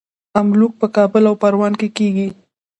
املوک 0.39 0.73
په 0.81 0.87
کابل 0.95 1.23
او 1.29 1.35
پروان 1.41 1.73
کې 1.79 1.87
کیږي. 1.97 2.27